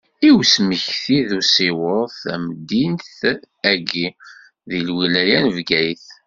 [0.27, 4.07] I usmekti d usiweḍ, tameddit-agi
[4.69, 6.07] deg lwilaya n Bgayet.